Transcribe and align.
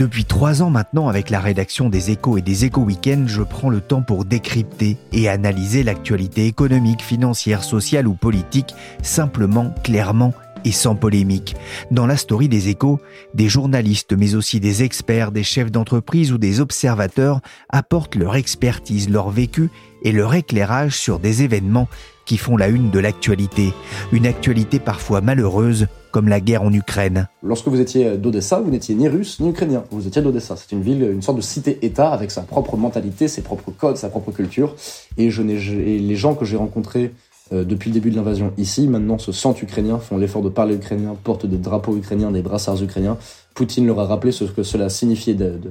Depuis 0.00 0.24
trois 0.24 0.62
ans 0.62 0.70
maintenant, 0.70 1.08
avec 1.08 1.28
la 1.28 1.40
rédaction 1.40 1.90
des 1.90 2.10
échos 2.10 2.38
et 2.38 2.40
des 2.40 2.64
échos 2.64 2.80
week-ends, 2.80 3.24
je 3.26 3.42
prends 3.42 3.68
le 3.68 3.82
temps 3.82 4.00
pour 4.00 4.24
décrypter 4.24 4.96
et 5.12 5.28
analyser 5.28 5.82
l'actualité 5.82 6.46
économique, 6.46 7.02
financière, 7.02 7.62
sociale 7.62 8.08
ou 8.08 8.14
politique, 8.14 8.74
simplement, 9.02 9.74
clairement 9.84 10.32
et 10.64 10.72
sans 10.72 10.94
polémique. 10.94 11.56
Dans 11.90 12.06
la 12.06 12.16
story 12.16 12.48
des 12.48 12.68
échos, 12.68 13.00
des 13.34 13.48
journalistes, 13.48 14.12
mais 14.16 14.34
aussi 14.34 14.60
des 14.60 14.82
experts, 14.82 15.32
des 15.32 15.42
chefs 15.42 15.70
d'entreprise 15.70 16.32
ou 16.32 16.38
des 16.38 16.60
observateurs 16.60 17.40
apportent 17.68 18.16
leur 18.16 18.36
expertise, 18.36 19.08
leur 19.08 19.30
vécu 19.30 19.70
et 20.02 20.12
leur 20.12 20.34
éclairage 20.34 20.96
sur 20.96 21.18
des 21.18 21.42
événements 21.42 21.88
qui 22.26 22.36
font 22.36 22.56
la 22.56 22.68
une 22.68 22.90
de 22.90 22.98
l'actualité. 23.00 23.72
Une 24.12 24.26
actualité 24.26 24.78
parfois 24.78 25.20
malheureuse, 25.20 25.88
comme 26.12 26.28
la 26.28 26.40
guerre 26.40 26.62
en 26.62 26.72
Ukraine. 26.72 27.28
Lorsque 27.42 27.68
vous 27.68 27.80
étiez 27.80 28.16
d'Odessa, 28.16 28.60
vous 28.60 28.70
n'étiez 28.70 28.94
ni 28.94 29.08
russe 29.08 29.40
ni 29.40 29.50
ukrainien. 29.50 29.84
Vous 29.90 30.06
étiez 30.06 30.22
d'Odessa. 30.22 30.56
C'est 30.56 30.72
une 30.72 30.82
ville, 30.82 31.02
une 31.02 31.22
sorte 31.22 31.38
de 31.38 31.42
cité-État 31.42 32.10
avec 32.10 32.30
sa 32.30 32.42
propre 32.42 32.76
mentalité, 32.76 33.26
ses 33.26 33.42
propres 33.42 33.72
codes, 33.72 33.96
sa 33.96 34.08
propre 34.08 34.30
culture. 34.30 34.76
Et, 35.18 35.26
et 35.26 35.98
les 35.98 36.16
gens 36.16 36.34
que 36.34 36.44
j'ai 36.44 36.56
rencontrés 36.56 37.12
depuis 37.52 37.90
le 37.90 37.94
début 37.94 38.10
de 38.10 38.16
l'invasion 38.16 38.52
ici, 38.58 38.86
maintenant 38.86 39.18
se 39.18 39.32
sentent 39.32 39.62
ukrainiens, 39.62 39.98
font 39.98 40.16
l'effort 40.16 40.42
de 40.42 40.48
parler 40.48 40.76
ukrainien, 40.76 41.16
portent 41.22 41.46
des 41.46 41.58
drapeaux 41.58 41.96
ukrainiens, 41.96 42.30
des 42.30 42.42
brassards 42.42 42.82
ukrainiens. 42.82 43.16
Poutine 43.54 43.86
leur 43.86 43.98
a 43.98 44.06
rappelé 44.06 44.32
ce 44.32 44.44
que 44.44 44.62
cela 44.62 44.88
signifiait 44.88 45.34
de, 45.34 45.58
de, 45.58 45.70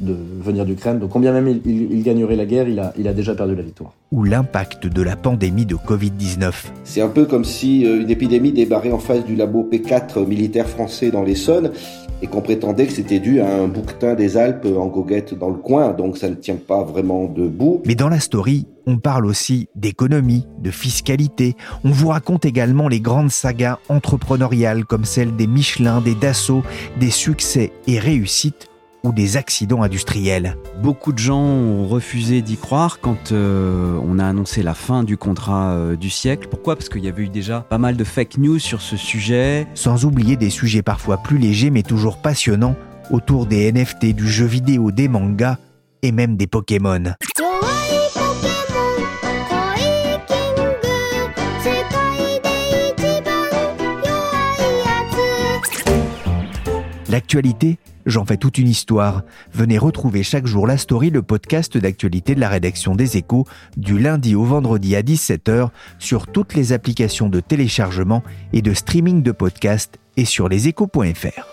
de 0.00 0.16
venir 0.40 0.64
d'Ukraine. 0.64 0.98
Donc, 0.98 1.10
combien 1.10 1.32
même 1.32 1.60
il, 1.64 1.92
il, 1.92 2.02
gagnerait 2.02 2.34
la 2.34 2.46
guerre, 2.46 2.68
il 2.68 2.80
a, 2.80 2.92
il 2.98 3.06
a 3.06 3.12
déjà 3.12 3.34
perdu 3.34 3.54
la 3.54 3.62
victoire. 3.62 3.92
Ou 4.10 4.24
l'impact 4.24 4.88
de 4.88 5.02
la 5.02 5.14
pandémie 5.14 5.64
de 5.64 5.76
Covid-19. 5.76 6.52
C'est 6.84 7.00
un 7.00 7.08
peu 7.08 7.24
comme 7.24 7.44
si 7.44 7.86
euh, 7.86 8.02
une 8.02 8.10
épidémie 8.10 8.52
débarrait 8.52 8.90
en 8.90 8.98
face 8.98 9.24
du 9.24 9.36
labo 9.36 9.68
P4 9.70 10.26
militaire 10.26 10.68
français 10.68 11.10
dans 11.10 11.22
l'Essonne 11.22 11.70
et 12.22 12.28
qu'on 12.28 12.40
prétendait 12.40 12.86
que 12.86 12.92
c'était 12.92 13.18
dû 13.18 13.40
à 13.40 13.52
un 13.52 13.66
bouquetin 13.66 14.14
des 14.14 14.36
Alpes 14.36 14.66
en 14.66 14.86
goguette 14.86 15.34
dans 15.34 15.50
le 15.50 15.58
coin, 15.58 15.92
donc 15.92 16.16
ça 16.16 16.30
ne 16.30 16.34
tient 16.34 16.56
pas 16.56 16.84
vraiment 16.84 17.26
debout. 17.26 17.82
Mais 17.84 17.96
dans 17.96 18.08
la 18.08 18.20
story, 18.20 18.66
on 18.86 18.98
parle 18.98 19.26
aussi 19.26 19.68
d'économie, 19.74 20.46
de 20.60 20.70
fiscalité. 20.70 21.56
On 21.84 21.90
vous 21.90 22.08
raconte 22.08 22.44
également 22.44 22.88
les 22.88 23.00
grandes 23.00 23.30
sagas 23.30 23.78
entrepreneuriales 23.88 24.84
comme 24.84 25.04
celle 25.04 25.34
des 25.36 25.46
Michelin, 25.46 26.00
des 26.00 26.14
Dassault, 26.14 26.62
des 26.98 27.10
succès 27.10 27.72
et 27.86 27.98
réussites 27.98 28.71
ou 29.02 29.12
des 29.12 29.36
accidents 29.36 29.82
industriels. 29.82 30.56
Beaucoup 30.82 31.12
de 31.12 31.18
gens 31.18 31.42
ont 31.42 31.86
refusé 31.86 32.42
d'y 32.42 32.56
croire 32.56 33.00
quand 33.00 33.32
euh, 33.32 33.98
on 34.02 34.18
a 34.18 34.26
annoncé 34.26 34.62
la 34.62 34.74
fin 34.74 35.04
du 35.04 35.16
contrat 35.16 35.72
euh, 35.72 35.96
du 35.96 36.10
siècle. 36.10 36.48
Pourquoi? 36.50 36.76
Parce 36.76 36.88
qu'il 36.88 37.04
y 37.04 37.08
avait 37.08 37.24
eu 37.24 37.28
déjà 37.28 37.60
pas 37.60 37.78
mal 37.78 37.96
de 37.96 38.04
fake 38.04 38.38
news 38.38 38.58
sur 38.58 38.80
ce 38.80 38.96
sujet. 38.96 39.66
Sans 39.74 40.04
oublier 40.04 40.36
des 40.36 40.50
sujets 40.50 40.82
parfois 40.82 41.16
plus 41.16 41.38
légers 41.38 41.70
mais 41.70 41.82
toujours 41.82 42.18
passionnants 42.18 42.76
autour 43.10 43.46
des 43.46 43.70
NFT, 43.72 44.14
du 44.14 44.28
jeu 44.28 44.46
vidéo, 44.46 44.90
des 44.90 45.08
mangas 45.08 45.58
et 46.02 46.12
même 46.12 46.36
des 46.36 46.46
Pokémon. 46.46 47.14
L'actualité, 57.12 57.76
j'en 58.06 58.24
fais 58.24 58.38
toute 58.38 58.56
une 58.56 58.68
histoire. 58.68 59.20
Venez 59.52 59.76
retrouver 59.76 60.22
chaque 60.22 60.46
jour 60.46 60.66
la 60.66 60.78
story, 60.78 61.10
le 61.10 61.20
podcast 61.20 61.76
d'actualité 61.76 62.34
de 62.34 62.40
la 62.40 62.48
rédaction 62.48 62.94
des 62.94 63.18
échos, 63.18 63.46
du 63.76 63.98
lundi 63.98 64.34
au 64.34 64.44
vendredi 64.44 64.96
à 64.96 65.02
17h 65.02 65.68
sur 65.98 66.26
toutes 66.26 66.54
les 66.54 66.72
applications 66.72 67.28
de 67.28 67.40
téléchargement 67.40 68.22
et 68.54 68.62
de 68.62 68.72
streaming 68.72 69.22
de 69.22 69.32
podcasts 69.32 69.98
et 70.16 70.24
sur 70.24 70.48
leséchos.fr. 70.48 71.51